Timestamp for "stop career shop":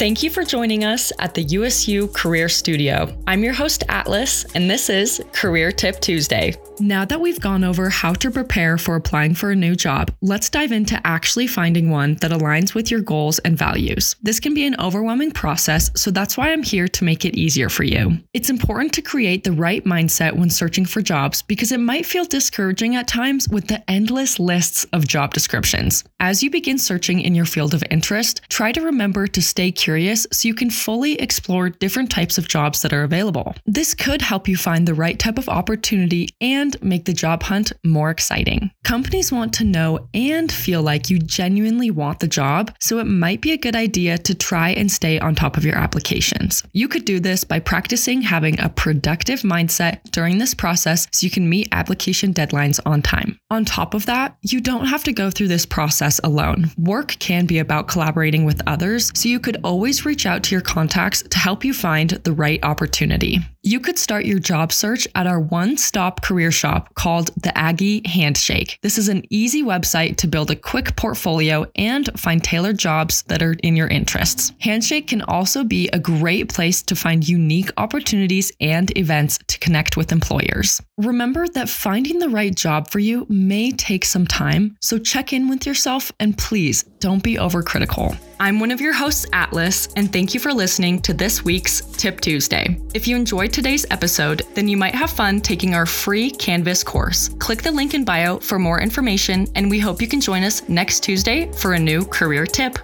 65.76-66.94